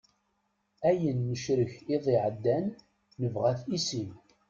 Ayen 0.89 1.19
necrek 1.31 1.73
iḍ 1.95 2.05
iɛeddan 2.15 2.65
nebɣa-t 3.21 3.61
i 3.77 3.79
sin. 3.87 4.09